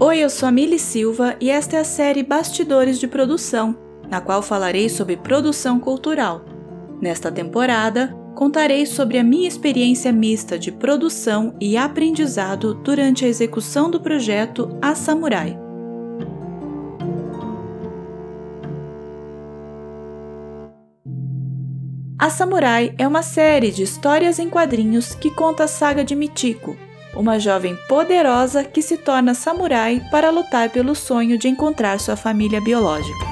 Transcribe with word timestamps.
Oi, 0.00 0.18
eu 0.18 0.30
sou 0.30 0.48
a 0.48 0.52
Mili 0.52 0.78
Silva 0.78 1.34
e 1.40 1.50
esta 1.50 1.76
é 1.76 1.80
a 1.80 1.84
série 1.84 2.22
Bastidores 2.22 3.00
de 3.00 3.08
Produção, 3.08 3.76
na 4.08 4.20
qual 4.20 4.42
falarei 4.42 4.88
sobre 4.88 5.16
produção 5.16 5.80
cultural. 5.80 6.44
Nesta 7.02 7.32
temporada, 7.32 8.16
contarei 8.36 8.86
sobre 8.86 9.18
a 9.18 9.24
minha 9.24 9.48
experiência 9.48 10.12
mista 10.12 10.56
de 10.56 10.70
produção 10.70 11.52
e 11.60 11.76
aprendizado 11.76 12.74
durante 12.74 13.24
a 13.24 13.28
execução 13.28 13.90
do 13.90 14.00
projeto 14.00 14.68
A 14.80 14.94
Samurai. 14.94 15.58
A 22.16 22.30
Samurai 22.30 22.94
é 22.96 23.08
uma 23.08 23.22
série 23.22 23.72
de 23.72 23.82
histórias 23.82 24.38
em 24.38 24.48
quadrinhos 24.48 25.12
que 25.16 25.28
conta 25.28 25.64
a 25.64 25.68
saga 25.68 26.04
de 26.04 26.14
Michiko, 26.14 26.76
uma 27.14 27.38
jovem 27.38 27.76
poderosa 27.88 28.64
que 28.64 28.82
se 28.82 28.96
torna 28.96 29.34
samurai 29.34 30.02
para 30.10 30.30
lutar 30.30 30.70
pelo 30.70 30.94
sonho 30.94 31.38
de 31.38 31.48
encontrar 31.48 31.98
sua 32.00 32.16
família 32.16 32.60
biológica. 32.60 33.26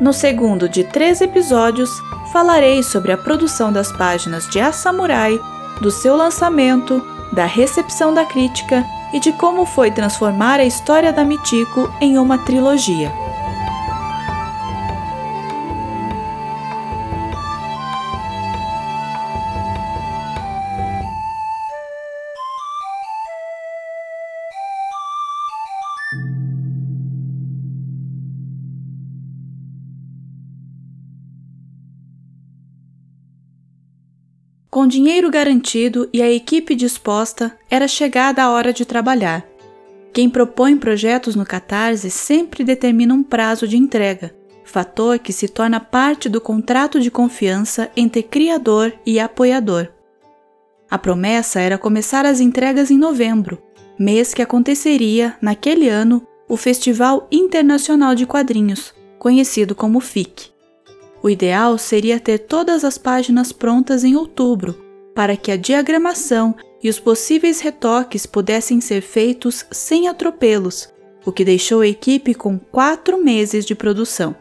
No 0.00 0.14
segundo 0.14 0.66
de 0.66 0.82
três 0.82 1.20
episódios, 1.20 1.90
falarei 2.32 2.82
sobre 2.82 3.12
a 3.12 3.18
produção 3.18 3.70
das 3.70 3.92
páginas 3.92 4.48
de 4.48 4.58
A 4.58 4.72
Samurai, 4.72 5.38
do 5.82 5.90
seu 5.90 6.16
lançamento, 6.16 7.04
da 7.34 7.44
recepção 7.44 8.14
da 8.14 8.24
crítica 8.24 8.84
e 9.12 9.20
de 9.20 9.32
como 9.32 9.64
foi 9.64 9.90
transformar 9.90 10.60
a 10.60 10.64
história 10.64 11.12
da 11.12 11.24
Mitiko 11.24 11.92
em 12.00 12.18
uma 12.18 12.38
trilogia. 12.38 13.29
Dinheiro 34.90 35.30
garantido 35.30 36.06
e 36.12 36.20
a 36.20 36.30
equipe 36.30 36.74
disposta, 36.74 37.56
era 37.70 37.88
chegada 37.88 38.42
a 38.42 38.50
hora 38.50 38.74
de 38.74 38.84
trabalhar. 38.84 39.46
Quem 40.12 40.28
propõe 40.28 40.76
projetos 40.76 41.34
no 41.34 41.46
Catarse 41.46 42.10
sempre 42.10 42.64
determina 42.64 43.14
um 43.14 43.22
prazo 43.22 43.66
de 43.66 43.78
entrega, 43.78 44.34
fator 44.64 45.18
que 45.18 45.32
se 45.32 45.48
torna 45.48 45.80
parte 45.80 46.28
do 46.28 46.40
contrato 46.40 47.00
de 47.00 47.10
confiança 47.10 47.90
entre 47.96 48.22
criador 48.22 48.92
e 49.06 49.18
apoiador. 49.18 49.88
A 50.90 50.98
promessa 50.98 51.60
era 51.60 51.78
começar 51.78 52.26
as 52.26 52.40
entregas 52.40 52.90
em 52.90 52.98
novembro, 52.98 53.62
mês 53.96 54.34
que 54.34 54.42
aconteceria, 54.42 55.36
naquele 55.40 55.88
ano, 55.88 56.26
o 56.48 56.56
Festival 56.56 57.28
Internacional 57.30 58.14
de 58.16 58.26
Quadrinhos, 58.26 58.92
conhecido 59.18 59.74
como 59.74 60.00
FIC. 60.00 60.50
O 61.22 61.28
ideal 61.28 61.76
seria 61.76 62.18
ter 62.18 62.38
todas 62.38 62.84
as 62.84 62.96
páginas 62.96 63.52
prontas 63.52 64.04
em 64.04 64.16
outubro, 64.16 64.74
para 65.14 65.36
que 65.36 65.52
a 65.52 65.56
diagramação 65.56 66.54
e 66.82 66.88
os 66.88 66.98
possíveis 66.98 67.60
retoques 67.60 68.24
pudessem 68.24 68.80
ser 68.80 69.02
feitos 69.02 69.66
sem 69.70 70.08
atropelos, 70.08 70.92
o 71.24 71.30
que 71.30 71.44
deixou 71.44 71.82
a 71.82 71.86
equipe 71.86 72.34
com 72.34 72.58
quatro 72.58 73.22
meses 73.22 73.66
de 73.66 73.74
produção. 73.74 74.34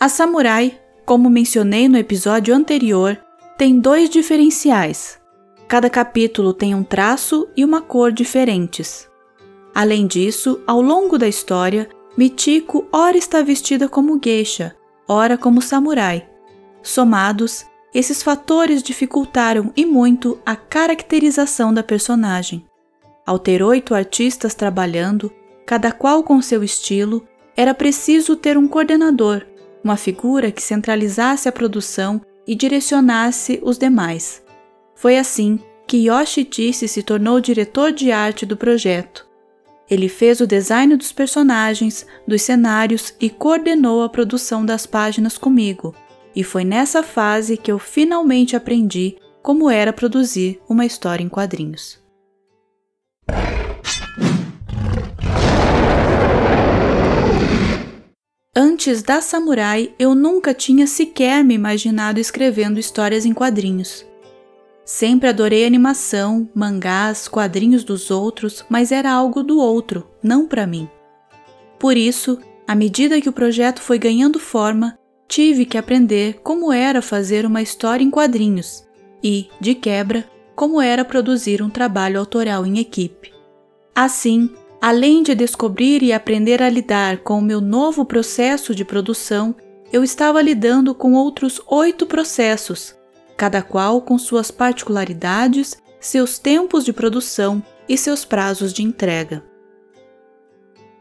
A 0.00 0.08
Samurai, 0.08 0.80
como 1.06 1.30
mencionei 1.30 1.88
no 1.88 1.96
episódio 1.96 2.52
anterior, 2.52 3.16
tem 3.56 3.78
dois 3.78 4.10
diferenciais. 4.10 5.20
Cada 5.68 5.88
capítulo 5.88 6.52
tem 6.52 6.74
um 6.74 6.82
traço 6.82 7.48
e 7.56 7.64
uma 7.64 7.80
cor 7.80 8.10
diferentes. 8.10 9.11
Além 9.74 10.06
disso, 10.06 10.60
ao 10.66 10.80
longo 10.80 11.16
da 11.16 11.26
história, 11.26 11.88
Michiko 12.16 12.86
ora 12.92 13.16
está 13.16 13.40
vestida 13.42 13.88
como 13.88 14.20
geisha, 14.22 14.76
ora 15.08 15.38
como 15.38 15.62
samurai. 15.62 16.28
Somados, 16.82 17.64
esses 17.94 18.22
fatores 18.22 18.82
dificultaram 18.82 19.72
e 19.76 19.86
muito 19.86 20.38
a 20.44 20.54
caracterização 20.54 21.72
da 21.72 21.82
personagem. 21.82 22.64
Ao 23.24 23.38
ter 23.38 23.62
oito 23.62 23.94
artistas 23.94 24.54
trabalhando, 24.54 25.32
cada 25.66 25.92
qual 25.92 26.22
com 26.22 26.42
seu 26.42 26.62
estilo, 26.62 27.26
era 27.56 27.72
preciso 27.72 28.34
ter 28.34 28.58
um 28.58 28.66
coordenador, 28.66 29.46
uma 29.82 29.96
figura 29.96 30.50
que 30.50 30.62
centralizasse 30.62 31.48
a 31.48 31.52
produção 31.52 32.20
e 32.46 32.54
direcionasse 32.54 33.60
os 33.62 33.78
demais. 33.78 34.42
Foi 34.94 35.16
assim 35.16 35.58
que 35.86 36.08
Yoshi 36.08 36.44
Tisse 36.44 36.88
se 36.88 37.02
tornou 37.02 37.40
diretor 37.40 37.92
de 37.92 38.10
arte 38.10 38.44
do 38.44 38.56
projeto. 38.56 39.31
Ele 39.90 40.08
fez 40.08 40.40
o 40.40 40.46
design 40.46 40.96
dos 40.96 41.12
personagens, 41.12 42.06
dos 42.26 42.42
cenários 42.42 43.14
e 43.20 43.28
coordenou 43.28 44.02
a 44.02 44.08
produção 44.08 44.64
das 44.64 44.86
páginas 44.86 45.36
comigo. 45.36 45.94
E 46.34 46.42
foi 46.42 46.64
nessa 46.64 47.02
fase 47.02 47.56
que 47.56 47.70
eu 47.70 47.78
finalmente 47.78 48.56
aprendi 48.56 49.16
como 49.42 49.68
era 49.68 49.92
produzir 49.92 50.60
uma 50.68 50.86
história 50.86 51.22
em 51.22 51.28
quadrinhos. 51.28 52.00
Antes 58.54 59.02
da 59.02 59.20
Samurai, 59.20 59.94
eu 59.98 60.14
nunca 60.14 60.52
tinha 60.52 60.86
sequer 60.86 61.42
me 61.42 61.54
imaginado 61.54 62.20
escrevendo 62.20 62.78
histórias 62.78 63.24
em 63.24 63.32
quadrinhos. 63.32 64.04
Sempre 64.84 65.28
adorei 65.28 65.64
animação, 65.64 66.48
mangás, 66.54 67.28
quadrinhos 67.28 67.84
dos 67.84 68.10
outros, 68.10 68.64
mas 68.68 68.90
era 68.90 69.12
algo 69.12 69.42
do 69.42 69.58
outro, 69.58 70.08
não 70.22 70.46
para 70.46 70.66
mim. 70.66 70.88
Por 71.78 71.96
isso, 71.96 72.38
à 72.66 72.74
medida 72.74 73.20
que 73.20 73.28
o 73.28 73.32
projeto 73.32 73.80
foi 73.80 73.98
ganhando 73.98 74.40
forma, 74.40 74.98
tive 75.28 75.64
que 75.64 75.78
aprender 75.78 76.40
como 76.42 76.72
era 76.72 77.00
fazer 77.00 77.46
uma 77.46 77.62
história 77.62 78.04
em 78.04 78.10
quadrinhos 78.10 78.84
e, 79.22 79.48
de 79.60 79.74
quebra, 79.74 80.28
como 80.54 80.80
era 80.80 81.04
produzir 81.04 81.62
um 81.62 81.70
trabalho 81.70 82.18
autoral 82.18 82.66
em 82.66 82.78
equipe. 82.78 83.32
Assim, 83.94 84.50
além 84.80 85.22
de 85.22 85.34
descobrir 85.34 86.02
e 86.02 86.12
aprender 86.12 86.60
a 86.60 86.68
lidar 86.68 87.18
com 87.18 87.38
o 87.38 87.42
meu 87.42 87.60
novo 87.60 88.04
processo 88.04 88.74
de 88.74 88.84
produção, 88.84 89.54
eu 89.92 90.02
estava 90.02 90.42
lidando 90.42 90.92
com 90.92 91.12
outros 91.12 91.60
oito 91.68 92.04
processos 92.04 93.00
cada 93.36 93.62
qual 93.62 94.00
com 94.02 94.18
suas 94.18 94.50
particularidades, 94.50 95.76
seus 96.00 96.38
tempos 96.38 96.84
de 96.84 96.92
produção 96.92 97.62
e 97.88 97.96
seus 97.96 98.24
prazos 98.24 98.72
de 98.72 98.82
entrega. 98.82 99.42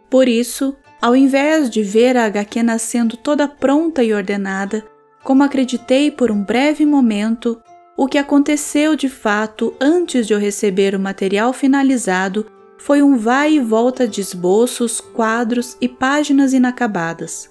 Por 0.10 0.28
isso, 0.28 0.76
ao 1.02 1.16
invés 1.16 1.70
de 1.70 1.82
ver 1.82 2.18
a 2.18 2.26
HQ 2.26 2.64
nascendo 2.64 3.18
toda 3.18 3.48
pronta 3.48 4.04
e 4.04 4.14
ordenada, 4.14 4.86
como 5.24 5.44
acreditei 5.44 6.12
por 6.12 6.30
um 6.32 6.44
breve 6.44 6.86
momento, 6.86 7.62
o 7.96 8.08
que 8.08 8.18
aconteceu 8.18 8.96
de 8.96 9.08
fato 9.08 9.74
antes 9.80 10.28
de 10.28 10.34
eu 10.34 10.40
receber 10.40 10.96
o 10.96 11.00
material 11.00 11.54
finalizado 11.54 12.46
foi 12.78 13.02
um 13.04 13.16
vai 13.16 13.54
e 13.54 13.60
volta 13.60 14.08
de 14.08 14.22
esboços, 14.22 15.00
quadros 15.00 15.78
e 15.80 15.88
páginas 15.88 16.52
inacabadas. 16.52 17.50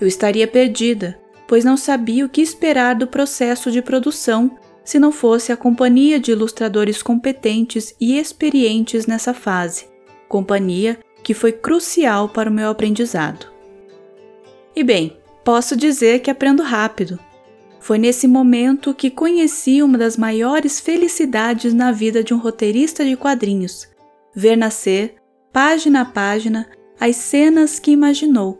Eu 0.00 0.06
estaria 0.06 0.46
perdida, 0.46 1.20
pois 1.52 1.66
não 1.66 1.76
sabia 1.76 2.24
o 2.24 2.30
que 2.30 2.40
esperar 2.40 2.94
do 2.94 3.06
processo 3.06 3.70
de 3.70 3.82
produção 3.82 4.56
se 4.82 4.98
não 4.98 5.12
fosse 5.12 5.52
a 5.52 5.56
companhia 5.56 6.18
de 6.18 6.30
ilustradores 6.30 7.02
competentes 7.02 7.94
e 8.00 8.18
experientes 8.18 9.06
nessa 9.06 9.34
fase, 9.34 9.84
companhia 10.30 10.98
que 11.22 11.34
foi 11.34 11.52
crucial 11.52 12.26
para 12.26 12.48
o 12.48 12.52
meu 12.52 12.70
aprendizado. 12.70 13.48
E 14.74 14.82
bem, 14.82 15.18
posso 15.44 15.76
dizer 15.76 16.20
que 16.20 16.30
aprendo 16.30 16.62
rápido. 16.62 17.18
Foi 17.80 17.98
nesse 17.98 18.26
momento 18.26 18.94
que 18.94 19.10
conheci 19.10 19.82
uma 19.82 19.98
das 19.98 20.16
maiores 20.16 20.80
felicidades 20.80 21.74
na 21.74 21.92
vida 21.92 22.24
de 22.24 22.32
um 22.32 22.38
roteirista 22.38 23.04
de 23.04 23.14
quadrinhos: 23.14 23.86
ver 24.34 24.56
nascer, 24.56 25.16
página 25.52 26.00
a 26.00 26.04
página, 26.06 26.66
as 26.98 27.16
cenas 27.16 27.78
que 27.78 27.90
imaginou 27.90 28.58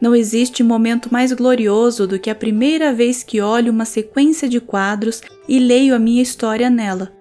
não 0.00 0.14
existe 0.14 0.62
momento 0.62 1.12
mais 1.12 1.32
glorioso 1.32 2.06
do 2.06 2.18
que 2.18 2.30
a 2.30 2.34
primeira 2.34 2.92
vez 2.92 3.22
que 3.22 3.40
olho 3.40 3.72
uma 3.72 3.84
sequência 3.84 4.48
de 4.48 4.60
quadros 4.60 5.20
e 5.48 5.58
leio 5.58 5.94
a 5.94 5.98
minha 5.98 6.22
história 6.22 6.70
nela. 6.70 7.12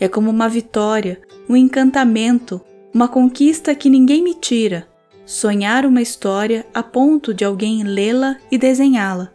É 0.00 0.08
como 0.08 0.30
uma 0.30 0.48
vitória, 0.48 1.20
um 1.48 1.56
encantamento, 1.56 2.60
uma 2.92 3.08
conquista 3.08 3.74
que 3.74 3.88
ninguém 3.88 4.22
me 4.22 4.34
tira. 4.34 4.88
Sonhar 5.24 5.84
uma 5.84 6.02
história 6.02 6.66
a 6.72 6.82
ponto 6.82 7.34
de 7.34 7.44
alguém 7.44 7.82
lê-la 7.82 8.36
e 8.50 8.56
desenhá-la. 8.56 9.30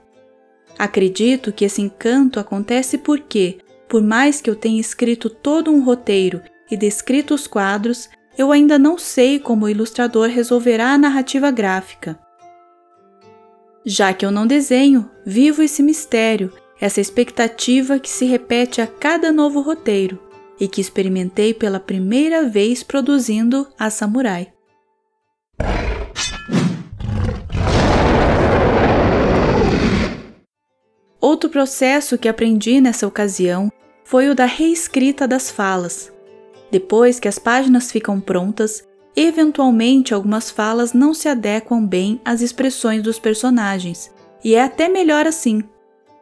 Acredito 0.78 1.52
que 1.52 1.66
esse 1.66 1.82
encanto 1.82 2.40
acontece 2.40 2.98
porque, 2.98 3.60
por 3.88 4.02
mais 4.02 4.42
que 4.42 4.50
eu 4.50 4.56
tenha 4.56 4.82
escrito 4.82 5.30
todo 5.30 5.72
um 5.72 5.84
roteiro 5.84 6.42
e 6.70 6.76
descrito 6.76 7.34
os 7.34 7.46
quadros, 7.46 8.10
eu 8.38 8.52
ainda 8.52 8.80
não 8.80 8.98
sei 8.98 9.38
como 9.40 9.66
o 9.66 9.70
ilustrador 9.70 10.28
resolverá 10.30 10.94
a 10.94 10.98
narrativa 10.98 11.52
gráfica. 11.52 12.20
Já 13.86 14.14
que 14.14 14.26
eu 14.26 14.32
não 14.32 14.48
desenho, 14.48 15.10
vivo 15.26 15.62
esse 15.62 15.84
mistério, 15.84 16.54
essa 16.80 17.02
expectativa 17.02 18.00
que 18.00 18.10
se 18.10 18.26
repete 18.26 18.82
a 18.82 18.88
cada 18.88 19.30
novo 19.30 19.60
roteiro 19.60 20.18
e 20.58 20.70
que 20.70 20.80
experimentei 20.80 21.54
pela 21.54 21.82
primeira 21.82 22.48
vez 22.48 22.82
produzindo 22.82 23.68
a 23.78 23.90
Samurai. 23.90 24.54
Outro 31.20 31.50
processo 31.50 32.18
que 32.18 32.30
aprendi 32.30 32.80
nessa 32.80 33.06
ocasião 33.06 33.70
foi 34.06 34.30
o 34.30 34.36
da 34.36 34.46
reescrita 34.46 35.28
das 35.28 35.52
falas. 35.52 36.12
Depois 36.72 37.20
que 37.20 37.28
as 37.28 37.38
páginas 37.38 37.92
ficam 37.92 38.20
prontas, 38.22 38.88
eventualmente 39.16 40.14
algumas 40.14 40.50
falas 40.50 40.94
não 40.94 41.14
se 41.14 41.28
adequam 41.28 41.86
bem 41.86 42.20
às 42.24 42.42
expressões 42.42 43.04
dos 43.04 43.20
personagens, 43.20 44.12
e 44.44 44.56
é 44.56 44.64
até 44.64 44.90
melhor 44.90 45.28
assim. 45.28 45.64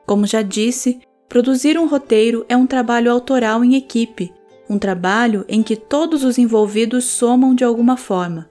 Como 0.05 0.27
já 0.27 0.41
disse, 0.41 0.99
produzir 1.29 1.77
um 1.77 1.87
roteiro 1.87 2.45
é 2.49 2.55
um 2.55 2.67
trabalho 2.67 3.11
autoral 3.11 3.63
em 3.63 3.75
equipe, 3.75 4.33
um 4.69 4.77
trabalho 4.77 5.45
em 5.47 5.63
que 5.63 5.75
todos 5.75 6.23
os 6.23 6.37
envolvidos 6.37 7.05
somam 7.05 7.55
de 7.55 7.63
alguma 7.63 7.97
forma. 7.97 8.49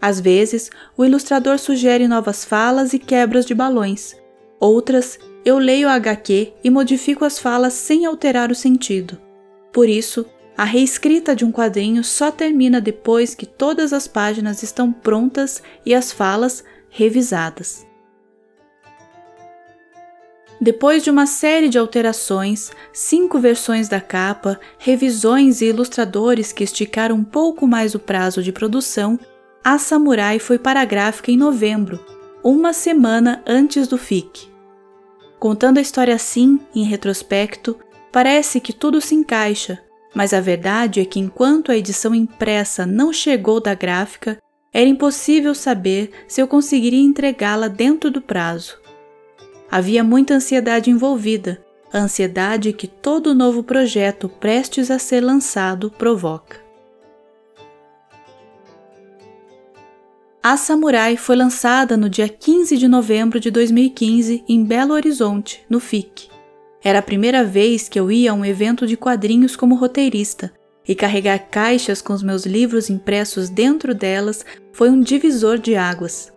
Às 0.00 0.18
vezes, 0.18 0.70
o 0.96 1.04
ilustrador 1.04 1.58
sugere 1.58 2.08
novas 2.08 2.44
falas 2.44 2.94
e 2.94 2.98
quebras 2.98 3.44
de 3.44 3.54
balões. 3.54 4.16
Outras, 4.58 5.18
eu 5.44 5.58
leio 5.58 5.88
a 5.88 5.94
HQ 5.94 6.54
e 6.64 6.70
modifico 6.70 7.24
as 7.24 7.38
falas 7.38 7.74
sem 7.74 8.06
alterar 8.06 8.50
o 8.50 8.54
sentido. 8.54 9.18
Por 9.72 9.88
isso, 9.88 10.24
a 10.60 10.64
reescrita 10.64 11.34
de 11.34 11.42
um 11.42 11.50
quadrinho 11.50 12.04
só 12.04 12.30
termina 12.30 12.82
depois 12.82 13.34
que 13.34 13.46
todas 13.46 13.94
as 13.94 14.06
páginas 14.06 14.62
estão 14.62 14.92
prontas 14.92 15.62
e 15.86 15.94
as 15.94 16.12
falas 16.12 16.62
revisadas. 16.90 17.86
Depois 20.60 21.02
de 21.02 21.08
uma 21.08 21.24
série 21.24 21.70
de 21.70 21.78
alterações, 21.78 22.72
cinco 22.92 23.38
versões 23.38 23.88
da 23.88 24.02
capa, 24.02 24.60
revisões 24.78 25.62
e 25.62 25.64
ilustradores 25.64 26.52
que 26.52 26.62
esticaram 26.62 27.16
um 27.16 27.24
pouco 27.24 27.66
mais 27.66 27.94
o 27.94 27.98
prazo 27.98 28.42
de 28.42 28.52
produção, 28.52 29.18
a 29.64 29.78
Samurai 29.78 30.38
foi 30.38 30.58
para 30.58 30.82
a 30.82 30.84
gráfica 30.84 31.30
em 31.30 31.38
novembro, 31.38 32.04
uma 32.44 32.74
semana 32.74 33.42
antes 33.46 33.88
do 33.88 33.96
FIC. 33.96 34.46
Contando 35.38 35.78
a 35.78 35.80
história 35.80 36.14
assim, 36.14 36.60
em 36.74 36.84
retrospecto, 36.84 37.78
parece 38.12 38.60
que 38.60 38.74
tudo 38.74 39.00
se 39.00 39.14
encaixa, 39.14 39.80
mas 40.14 40.32
a 40.34 40.40
verdade 40.40 41.00
é 41.00 41.04
que 41.04 41.20
enquanto 41.20 41.70
a 41.70 41.76
edição 41.76 42.14
impressa 42.14 42.84
não 42.84 43.12
chegou 43.12 43.60
da 43.60 43.74
gráfica, 43.74 44.38
era 44.72 44.88
impossível 44.88 45.54
saber 45.54 46.10
se 46.28 46.40
eu 46.40 46.46
conseguiria 46.46 47.00
entregá-la 47.00 47.68
dentro 47.68 48.10
do 48.10 48.20
prazo. 48.20 48.78
Havia 49.70 50.02
muita 50.02 50.34
ansiedade 50.34 50.90
envolvida, 50.90 51.64
a 51.92 51.98
ansiedade 51.98 52.72
que 52.72 52.86
todo 52.86 53.34
novo 53.34 53.62
projeto 53.62 54.28
prestes 54.28 54.90
a 54.90 54.98
ser 54.98 55.20
lançado 55.20 55.90
provoca. 55.90 56.60
A 60.42 60.56
Samurai 60.56 61.18
foi 61.18 61.36
lançada 61.36 61.98
no 61.98 62.08
dia 62.08 62.26
15 62.26 62.78
de 62.78 62.88
novembro 62.88 63.38
de 63.38 63.50
2015 63.50 64.42
em 64.48 64.64
Belo 64.64 64.94
Horizonte, 64.94 65.62
no 65.68 65.78
FIC. 65.78 66.29
Era 66.82 67.00
a 67.00 67.02
primeira 67.02 67.44
vez 67.44 67.88
que 67.88 68.00
eu 68.00 68.10
ia 68.10 68.30
a 68.30 68.34
um 68.34 68.44
evento 68.44 68.86
de 68.86 68.96
quadrinhos 68.96 69.54
como 69.54 69.74
roteirista, 69.74 70.52
e 70.88 70.94
carregar 70.94 71.38
caixas 71.50 72.00
com 72.00 72.12
os 72.12 72.22
meus 72.22 72.46
livros 72.46 72.88
impressos 72.90 73.48
dentro 73.48 73.94
delas 73.94 74.44
foi 74.72 74.90
um 74.90 75.00
divisor 75.00 75.58
de 75.58 75.76
águas. 75.76 76.32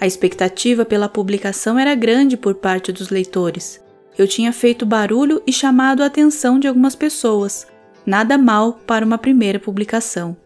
A 0.00 0.06
expectativa 0.06 0.84
pela 0.84 1.08
publicação 1.08 1.78
era 1.78 1.94
grande 1.94 2.36
por 2.36 2.54
parte 2.54 2.92
dos 2.92 3.10
leitores. 3.10 3.80
Eu 4.16 4.26
tinha 4.26 4.52
feito 4.52 4.86
barulho 4.86 5.42
e 5.46 5.52
chamado 5.52 6.02
a 6.02 6.06
atenção 6.06 6.58
de 6.58 6.66
algumas 6.66 6.94
pessoas, 6.94 7.66
nada 8.06 8.38
mal 8.38 8.74
para 8.86 9.04
uma 9.04 9.18
primeira 9.18 9.58
publicação. 9.58 10.36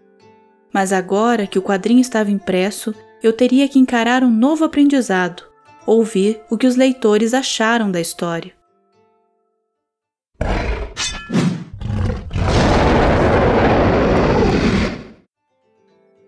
Mas 0.73 0.93
agora 0.93 1.47
que 1.47 1.59
o 1.59 1.63
quadrinho 1.63 2.01
estava 2.01 2.31
impresso, 2.31 2.93
eu 3.23 3.33
teria 3.33 3.69
que 3.69 3.79
encarar 3.79 4.25
um 4.25 4.31
novo 4.31 4.65
aprendizado, 4.65 5.45
ouvir 5.87 6.41
o 6.51 6.59
que 6.59 6.67
os 6.67 6.75
leitores 6.75 7.33
acharam 7.33 7.91
da 7.91 8.01
história. 8.01 8.53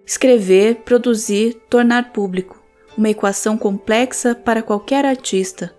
Escrever, 0.07 0.77
produzir, 0.85 1.55
tornar 1.69 2.13
público 2.13 2.65
uma 2.97 3.11
equação 3.11 3.59
complexa 3.59 4.35
para 4.35 4.63
qualquer 4.63 5.05
artista. 5.05 5.75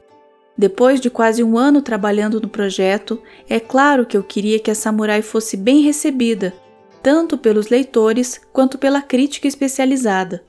Depois 0.56 1.02
de 1.02 1.10
quase 1.10 1.44
um 1.44 1.58
ano 1.58 1.82
trabalhando 1.82 2.40
no 2.40 2.48
projeto, 2.48 3.20
é 3.50 3.60
claro 3.60 4.06
que 4.06 4.16
eu 4.16 4.24
queria 4.24 4.60
que 4.60 4.70
a 4.70 4.76
Samurai 4.76 5.22
fosse 5.22 5.58
bem 5.58 5.82
recebida 5.82 6.54
tanto 7.02 7.38
pelos 7.38 7.70
leitores 7.70 8.42
quanto 8.52 8.78
pela 8.78 9.02
crítica 9.02 9.48
especializada. 9.48 10.44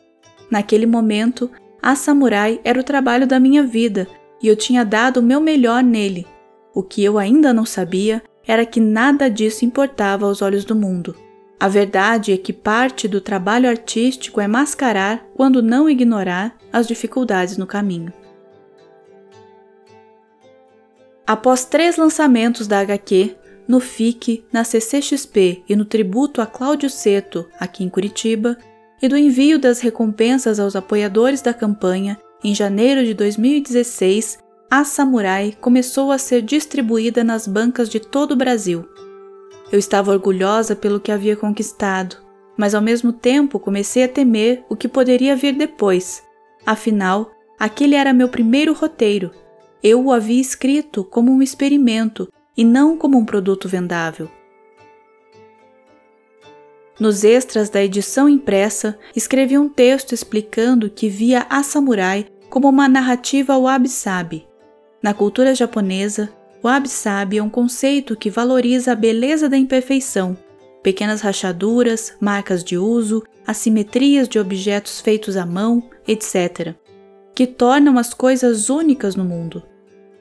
Naquele 0.50 0.86
momento, 0.86 1.50
A 1.80 1.94
Samurai 1.94 2.60
era 2.64 2.80
o 2.80 2.82
trabalho 2.82 3.26
da 3.28 3.38
minha 3.38 3.62
vida 3.62 4.08
e 4.42 4.48
eu 4.48 4.56
tinha 4.56 4.84
dado 4.84 5.18
o 5.20 5.22
meu 5.22 5.40
melhor 5.40 5.84
nele. 5.84 6.26
O 6.74 6.82
que 6.82 7.04
eu 7.04 7.16
ainda 7.16 7.52
não 7.52 7.64
sabia 7.64 8.22
era 8.44 8.66
que 8.66 8.80
nada 8.80 9.30
disso 9.30 9.64
importava 9.64 10.26
aos 10.26 10.42
olhos 10.42 10.64
do 10.64 10.74
mundo. 10.74 11.14
A 11.60 11.66
verdade 11.66 12.32
é 12.32 12.36
que 12.36 12.52
parte 12.52 13.08
do 13.08 13.20
trabalho 13.20 13.68
artístico 13.68 14.40
é 14.40 14.46
mascarar, 14.46 15.26
quando 15.34 15.60
não 15.60 15.90
ignorar, 15.90 16.56
as 16.72 16.86
dificuldades 16.86 17.56
no 17.56 17.66
caminho. 17.66 18.12
Após 21.26 21.64
três 21.64 21.96
lançamentos 21.96 22.66
da 22.66 22.78
HQ, 22.78 23.36
no 23.66 23.80
FIC, 23.80 24.44
na 24.52 24.64
CCXP 24.64 25.64
e 25.68 25.76
no 25.76 25.84
tributo 25.84 26.40
a 26.40 26.46
Cláudio 26.46 26.88
Seto, 26.88 27.46
aqui 27.58 27.84
em 27.84 27.88
Curitiba, 27.88 28.56
e 29.02 29.08
do 29.08 29.16
envio 29.16 29.58
das 29.58 29.80
recompensas 29.80 30.58
aos 30.58 30.74
apoiadores 30.74 31.42
da 31.42 31.52
campanha, 31.52 32.18
em 32.42 32.54
janeiro 32.54 33.04
de 33.04 33.14
2016, 33.14 34.38
a 34.70 34.84
Samurai 34.84 35.56
começou 35.60 36.12
a 36.12 36.18
ser 36.18 36.40
distribuída 36.40 37.24
nas 37.24 37.46
bancas 37.46 37.88
de 37.88 38.00
todo 38.00 38.32
o 38.32 38.36
Brasil. 38.36 38.88
Eu 39.70 39.78
estava 39.78 40.12
orgulhosa 40.12 40.74
pelo 40.74 40.98
que 40.98 41.12
havia 41.12 41.36
conquistado, 41.36 42.16
mas 42.56 42.74
ao 42.74 42.80
mesmo 42.80 43.12
tempo 43.12 43.60
comecei 43.60 44.02
a 44.02 44.08
temer 44.08 44.64
o 44.68 44.74
que 44.74 44.88
poderia 44.88 45.36
vir 45.36 45.54
depois. 45.54 46.22
Afinal, 46.64 47.30
aquele 47.58 47.94
era 47.94 48.12
meu 48.12 48.28
primeiro 48.28 48.72
roteiro. 48.72 49.30
Eu 49.82 50.04
o 50.06 50.12
havia 50.12 50.40
escrito 50.40 51.04
como 51.04 51.30
um 51.30 51.42
experimento 51.42 52.28
e 52.56 52.64
não 52.64 52.96
como 52.96 53.18
um 53.18 53.24
produto 53.24 53.68
vendável. 53.68 54.28
Nos 56.98 57.22
extras 57.22 57.70
da 57.70 57.80
edição 57.82 58.28
impressa, 58.28 58.98
escrevi 59.14 59.56
um 59.56 59.68
texto 59.68 60.12
explicando 60.12 60.90
que 60.90 61.08
via 61.08 61.46
a 61.48 61.62
samurai 61.62 62.26
como 62.50 62.68
uma 62.68 62.88
narrativa 62.88 63.56
wabi-sabi. 63.56 64.48
Na 65.00 65.14
cultura 65.14 65.54
japonesa, 65.54 66.28
wabi-sabi 66.62 67.38
é 67.38 67.42
um 67.42 67.48
conceito 67.50 68.16
que 68.16 68.30
valoriza 68.30 68.92
a 68.92 68.94
beleza 68.94 69.48
da 69.48 69.56
imperfeição, 69.56 70.36
pequenas 70.82 71.20
rachaduras, 71.20 72.14
marcas 72.20 72.64
de 72.64 72.76
uso, 72.76 73.22
assimetrias 73.46 74.28
de 74.28 74.38
objetos 74.38 75.00
feitos 75.00 75.36
à 75.36 75.46
mão, 75.46 75.82
etc., 76.06 76.74
que 77.34 77.46
tornam 77.46 77.98
as 77.98 78.12
coisas 78.12 78.68
únicas 78.68 79.14
no 79.14 79.24
mundo. 79.24 79.62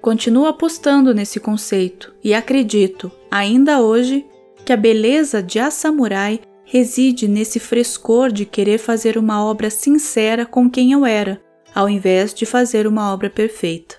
Continuo 0.01 0.45
apostando 0.45 1.13
nesse 1.13 1.39
conceito 1.39 2.13
e 2.23 2.33
acredito, 2.33 3.11
ainda 3.31 3.81
hoje, 3.81 4.25
que 4.63 4.71
a 4.71 4.77
beleza 4.77 5.41
de 5.41 5.59
A 5.59 5.71
Samurai 5.71 6.39
reside 6.63 7.27
nesse 7.27 7.59
frescor 7.59 8.31
de 8.31 8.45
querer 8.45 8.77
fazer 8.77 9.17
uma 9.17 9.43
obra 9.43 9.69
sincera 9.69 10.45
com 10.45 10.69
quem 10.69 10.91
eu 10.91 11.05
era, 11.05 11.41
ao 11.73 11.89
invés 11.89 12.33
de 12.33 12.45
fazer 12.45 12.85
uma 12.85 13.13
obra 13.13 13.29
perfeita. 13.29 13.95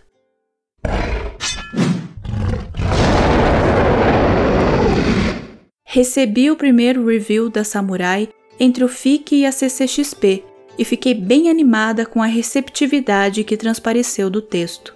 Recebi 5.99 6.49
o 6.49 6.55
primeiro 6.55 7.05
review 7.05 7.50
da 7.50 7.64
Samurai 7.64 8.28
entre 8.61 8.85
o 8.85 8.88
FIC 8.88 9.35
e 9.35 9.45
a 9.45 9.50
CCXP 9.50 10.45
e 10.78 10.85
fiquei 10.85 11.12
bem 11.12 11.50
animada 11.50 12.07
com 12.07 12.23
a 12.23 12.26
receptividade 12.26 13.43
que 13.43 13.57
transpareceu 13.57 14.31
do 14.31 14.40
texto. 14.40 14.95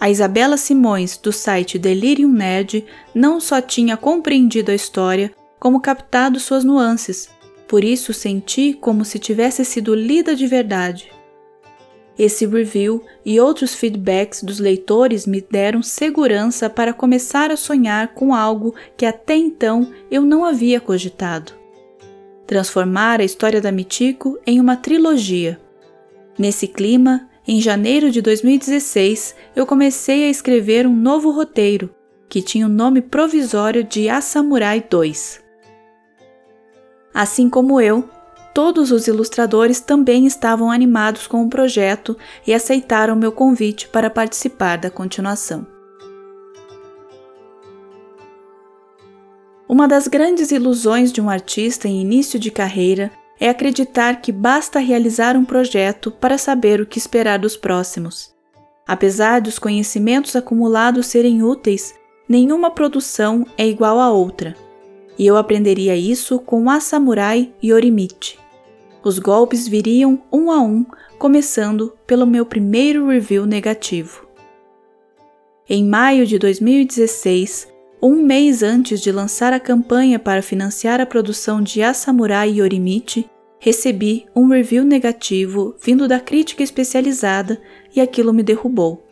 A 0.00 0.10
Isabela 0.10 0.56
Simões, 0.56 1.16
do 1.16 1.30
site 1.30 1.78
Delirium 1.78 2.32
Nerd, 2.32 2.84
não 3.14 3.38
só 3.38 3.60
tinha 3.60 3.96
compreendido 3.96 4.72
a 4.72 4.74
história, 4.74 5.32
como 5.60 5.80
captado 5.80 6.40
suas 6.40 6.64
nuances, 6.64 7.28
por 7.68 7.84
isso 7.84 8.12
senti 8.12 8.74
como 8.74 9.04
se 9.04 9.20
tivesse 9.20 9.64
sido 9.64 9.94
lida 9.94 10.34
de 10.34 10.48
verdade. 10.48 11.12
Esse 12.22 12.46
review 12.46 13.04
e 13.24 13.40
outros 13.40 13.74
feedbacks 13.74 14.44
dos 14.44 14.60
leitores 14.60 15.26
me 15.26 15.40
deram 15.40 15.82
segurança 15.82 16.70
para 16.70 16.92
começar 16.92 17.50
a 17.50 17.56
sonhar 17.56 18.14
com 18.14 18.32
algo 18.32 18.76
que 18.96 19.04
até 19.04 19.34
então 19.34 19.92
eu 20.08 20.22
não 20.22 20.44
havia 20.44 20.80
cogitado. 20.80 21.52
transformar 22.46 23.20
a 23.20 23.24
história 23.24 23.60
da 23.60 23.72
Mitico 23.72 24.38
em 24.46 24.60
uma 24.60 24.76
trilogia. 24.76 25.60
Nesse 26.38 26.68
clima, 26.68 27.28
em 27.44 27.60
janeiro 27.60 28.08
de 28.08 28.22
2016, 28.22 29.34
eu 29.56 29.66
comecei 29.66 30.22
a 30.22 30.30
escrever 30.30 30.86
um 30.86 30.94
novo 30.94 31.32
roteiro, 31.32 31.92
que 32.28 32.40
tinha 32.40 32.66
o 32.66 32.68
nome 32.68 33.00
provisório 33.00 33.82
de 33.82 34.08
A 34.08 34.20
Samurai 34.20 34.84
2. 34.88 35.42
Assim 37.12 37.50
como 37.50 37.80
eu, 37.80 38.08
todos 38.54 38.90
os 38.90 39.06
ilustradores 39.06 39.80
também 39.80 40.26
estavam 40.26 40.70
animados 40.70 41.26
com 41.26 41.42
o 41.42 41.48
projeto 41.48 42.16
e 42.46 42.52
aceitaram 42.52 43.16
meu 43.16 43.32
convite 43.32 43.88
para 43.88 44.10
participar 44.10 44.78
da 44.78 44.90
continuação. 44.90 45.66
Uma 49.68 49.88
das 49.88 50.06
grandes 50.06 50.50
ilusões 50.50 51.10
de 51.10 51.20
um 51.20 51.30
artista 51.30 51.88
em 51.88 52.00
início 52.00 52.38
de 52.38 52.50
carreira 52.50 53.10
é 53.40 53.48
acreditar 53.48 54.20
que 54.20 54.30
basta 54.30 54.78
realizar 54.78 55.34
um 55.36 55.44
projeto 55.44 56.10
para 56.10 56.36
saber 56.36 56.80
o 56.80 56.86
que 56.86 56.98
esperar 56.98 57.38
dos 57.38 57.56
próximos. 57.56 58.32
Apesar 58.86 59.40
dos 59.40 59.58
conhecimentos 59.58 60.36
acumulados 60.36 61.06
serem 61.06 61.42
úteis, 61.42 61.94
nenhuma 62.28 62.70
produção 62.70 63.46
é 63.56 63.66
igual 63.66 63.98
à 63.98 64.10
outra. 64.10 64.54
E 65.18 65.26
eu 65.26 65.36
aprenderia 65.36 65.96
isso 65.96 66.38
com 66.38 66.68
a 66.68 66.78
Samurai 66.78 67.52
Yorimichi. 67.64 68.41
Os 69.04 69.18
golpes 69.18 69.66
viriam 69.66 70.22
um 70.32 70.50
a 70.50 70.60
um, 70.60 70.86
começando 71.18 71.92
pelo 72.06 72.26
meu 72.26 72.46
primeiro 72.46 73.08
review 73.08 73.46
negativo. 73.46 74.26
Em 75.68 75.84
maio 75.84 76.26
de 76.26 76.38
2016, 76.38 77.68
um 78.00 78.22
mês 78.22 78.62
antes 78.62 79.00
de 79.00 79.10
lançar 79.10 79.52
a 79.52 79.60
campanha 79.60 80.18
para 80.18 80.42
financiar 80.42 81.00
a 81.00 81.06
produção 81.06 81.60
de 81.60 81.82
A 81.82 81.92
Samurai 81.94 82.50
Yorimichi, 82.50 83.28
recebi 83.58 84.26
um 84.34 84.48
review 84.48 84.84
negativo 84.84 85.74
vindo 85.80 86.06
da 86.06 86.18
crítica 86.18 86.62
especializada 86.62 87.60
e 87.94 88.00
aquilo 88.00 88.32
me 88.32 88.42
derrubou. 88.42 89.06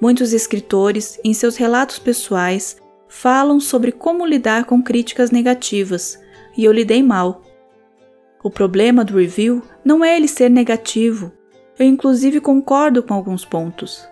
Muitos 0.00 0.32
escritores, 0.32 1.18
em 1.24 1.34
seus 1.34 1.56
relatos 1.56 1.98
pessoais, 1.98 2.76
falam 3.08 3.58
sobre 3.58 3.90
como 3.90 4.26
lidar 4.26 4.64
com 4.64 4.82
críticas 4.82 5.30
negativas, 5.30 6.18
e 6.56 6.64
eu 6.64 6.72
lidei 6.72 7.02
mal. 7.02 7.42
O 8.42 8.50
problema 8.50 9.04
do 9.04 9.16
review 9.16 9.62
não 9.84 10.04
é 10.04 10.16
ele 10.16 10.28
ser 10.28 10.48
negativo, 10.48 11.32
eu 11.78 11.86
inclusive 11.86 12.40
concordo 12.40 13.02
com 13.02 13.14
alguns 13.14 13.44
pontos 13.44 14.08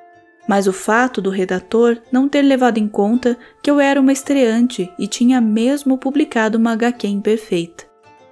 mas 0.47 0.66
o 0.66 0.73
fato 0.73 1.21
do 1.21 1.30
redator 1.30 1.99
não 2.11 2.28
ter 2.28 2.42
levado 2.42 2.78
em 2.78 2.87
conta 2.87 3.37
que 3.62 3.71
eu 3.71 3.80
era 3.80 4.00
uma 4.00 4.12
estreante 4.12 4.90
e 4.99 5.06
tinha 5.06 5.40
mesmo 5.40 5.99
publicado 5.99 6.56
uma 6.56 6.73
HQ 6.73 7.06
imperfeita. 7.09 7.85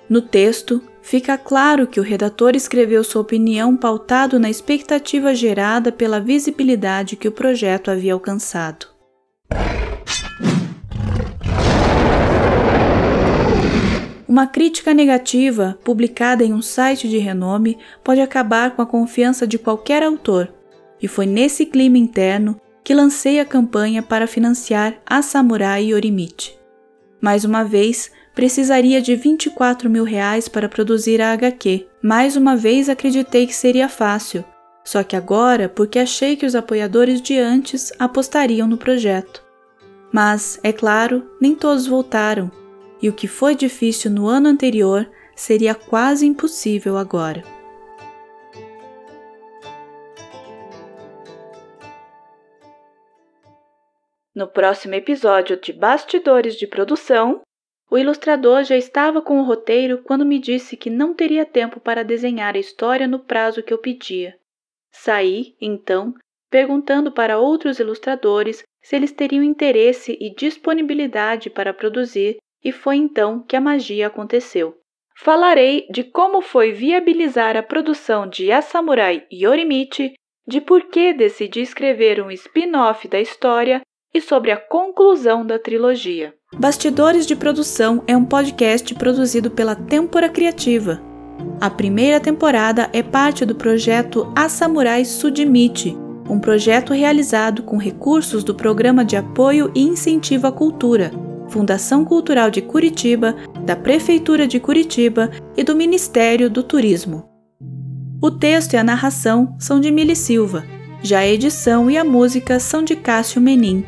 No 0.08 0.20
texto, 0.20 0.82
fica 1.02 1.36
claro 1.36 1.86
que 1.86 1.98
o 1.98 2.02
redator 2.02 2.54
escreveu 2.54 3.02
sua 3.02 3.22
opinião 3.22 3.76
pautado 3.76 4.38
na 4.38 4.50
expectativa 4.50 5.34
gerada 5.34 5.90
pela 5.90 6.20
visibilidade 6.20 7.16
que 7.16 7.26
o 7.26 7.32
projeto 7.32 7.90
havia 7.90 8.12
alcançado. 8.12 8.86
Uma 14.34 14.48
crítica 14.48 14.92
negativa, 14.92 15.78
publicada 15.84 16.42
em 16.42 16.52
um 16.52 16.60
site 16.60 17.08
de 17.08 17.18
renome, 17.18 17.78
pode 18.02 18.20
acabar 18.20 18.72
com 18.72 18.82
a 18.82 18.86
confiança 18.86 19.46
de 19.46 19.56
qualquer 19.56 20.02
autor, 20.02 20.52
e 21.00 21.06
foi 21.06 21.24
nesse 21.24 21.64
clima 21.64 21.98
interno 21.98 22.60
que 22.82 22.92
lancei 22.92 23.38
a 23.38 23.44
campanha 23.44 24.02
para 24.02 24.26
financiar 24.26 24.96
a 25.06 25.22
Samurai 25.22 25.84
Yorimichi. 25.84 26.58
Mais 27.20 27.44
uma 27.44 27.62
vez, 27.62 28.10
precisaria 28.34 29.00
de 29.00 29.14
24 29.14 29.88
mil 29.88 30.02
reais 30.02 30.48
para 30.48 30.68
produzir 30.68 31.22
a 31.22 31.32
HQ. 31.32 31.86
Mais 32.02 32.34
uma 32.34 32.56
vez 32.56 32.88
acreditei 32.88 33.46
que 33.46 33.54
seria 33.54 33.88
fácil, 33.88 34.44
só 34.84 35.04
que 35.04 35.14
agora 35.14 35.68
porque 35.68 36.00
achei 36.00 36.34
que 36.34 36.44
os 36.44 36.56
apoiadores 36.56 37.22
de 37.22 37.38
antes 37.38 37.92
apostariam 38.00 38.66
no 38.66 38.78
projeto. 38.78 39.44
Mas, 40.12 40.58
é 40.64 40.72
claro, 40.72 41.22
nem 41.40 41.54
todos 41.54 41.86
voltaram, 41.86 42.50
e 43.04 43.08
o 43.10 43.12
que 43.12 43.28
foi 43.28 43.54
difícil 43.54 44.10
no 44.10 44.26
ano 44.26 44.48
anterior 44.48 45.06
seria 45.36 45.74
quase 45.74 46.24
impossível 46.24 46.96
agora. 46.96 47.42
No 54.34 54.48
próximo 54.48 54.94
episódio 54.94 55.60
de 55.60 55.70
Bastidores 55.70 56.56
de 56.56 56.66
Produção, 56.66 57.42
o 57.90 57.98
ilustrador 57.98 58.64
já 58.64 58.74
estava 58.74 59.20
com 59.20 59.38
o 59.38 59.44
roteiro 59.44 59.98
quando 60.02 60.24
me 60.24 60.38
disse 60.38 60.74
que 60.74 60.88
não 60.88 61.12
teria 61.12 61.44
tempo 61.44 61.78
para 61.78 62.02
desenhar 62.02 62.56
a 62.56 62.58
história 62.58 63.06
no 63.06 63.18
prazo 63.18 63.62
que 63.62 63.74
eu 63.74 63.76
pedia. 63.76 64.34
Saí, 64.90 65.54
então, 65.60 66.14
perguntando 66.50 67.12
para 67.12 67.38
outros 67.38 67.78
ilustradores 67.78 68.64
se 68.82 68.96
eles 68.96 69.12
teriam 69.12 69.44
interesse 69.44 70.16
e 70.18 70.34
disponibilidade 70.34 71.50
para 71.50 71.74
produzir, 71.74 72.38
e 72.64 72.72
foi 72.72 72.96
então 72.96 73.44
que 73.46 73.54
a 73.54 73.60
magia 73.60 74.06
aconteceu. 74.06 74.74
Falarei 75.16 75.86
de 75.90 76.02
como 76.02 76.40
foi 76.40 76.72
viabilizar 76.72 77.56
a 77.56 77.62
produção 77.62 78.28
de 78.28 78.50
A 78.50 78.60
Samurai 78.60 79.24
Yorimichi, 79.32 80.14
de 80.46 80.60
por 80.60 80.88
que 80.88 81.12
decidi 81.12 81.60
escrever 81.60 82.20
um 82.20 82.30
spin-off 82.30 83.06
da 83.06 83.20
história 83.20 83.80
e 84.12 84.20
sobre 84.20 84.50
a 84.50 84.56
conclusão 84.56 85.44
da 85.46 85.58
trilogia. 85.58 86.34
Bastidores 86.56 87.26
de 87.26 87.34
Produção 87.34 88.02
é 88.06 88.16
um 88.16 88.24
podcast 88.24 88.94
produzido 88.94 89.50
pela 89.50 89.74
Tempora 89.74 90.28
Criativa. 90.28 91.00
A 91.60 91.68
primeira 91.68 92.20
temporada 92.20 92.88
é 92.92 93.02
parte 93.02 93.44
do 93.44 93.54
projeto 93.54 94.32
A 94.36 94.48
Samurai 94.48 95.04
Sudimite, 95.04 95.96
um 96.28 96.38
projeto 96.38 96.92
realizado 96.92 97.62
com 97.62 97.76
recursos 97.76 98.44
do 98.44 98.54
Programa 98.54 99.04
de 99.04 99.16
Apoio 99.16 99.70
e 99.74 99.82
Incentivo 99.82 100.46
à 100.46 100.52
Cultura, 100.52 101.10
Fundação 101.54 102.04
Cultural 102.04 102.50
de 102.50 102.60
Curitiba, 102.60 103.36
da 103.64 103.76
Prefeitura 103.76 104.44
de 104.44 104.58
Curitiba 104.58 105.30
e 105.56 105.62
do 105.62 105.76
Ministério 105.76 106.50
do 106.50 106.64
Turismo. 106.64 107.28
O 108.20 108.28
texto 108.28 108.72
e 108.72 108.76
a 108.76 108.82
narração 108.82 109.54
são 109.56 109.78
de 109.78 109.92
Mili 109.92 110.16
Silva, 110.16 110.64
já 111.00 111.20
a 111.20 111.26
edição 111.28 111.88
e 111.88 111.96
a 111.96 112.02
música 112.02 112.58
são 112.58 112.82
de 112.82 112.96
Cássio 112.96 113.40
Menin 113.40 113.84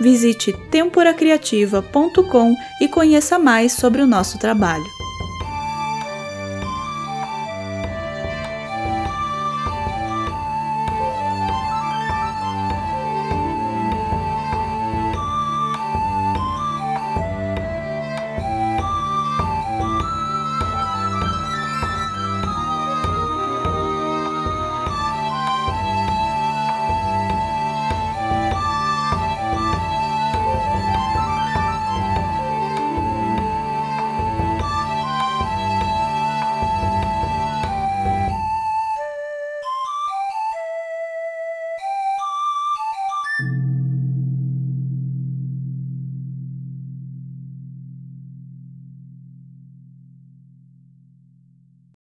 visite 0.00 0.52
temporacriativa.com 0.70 2.54
e 2.80 2.88
conheça 2.88 3.36
mais 3.36 3.72
sobre 3.72 4.00
o 4.00 4.06
nosso 4.06 4.38
trabalho. 4.38 4.97